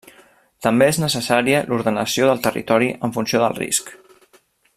També 0.65 0.87
és 0.93 0.99
necessària 1.03 1.59
l'ordenació 1.73 2.31
del 2.31 2.41
territori 2.49 2.91
en 3.09 3.15
funció 3.19 3.45
del 3.45 3.59
risc. 3.63 3.95